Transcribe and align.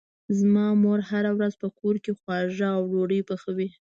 زما 0.39 0.67
مور 0.83 0.99
هره 1.11 1.31
ورځ 1.37 1.53
په 1.61 1.67
کور 1.79 1.95
کې 2.03 2.11
خواږه 2.19 2.69
او 2.77 2.81
ډوډۍ 2.91 3.21
پخوي. 3.29 3.69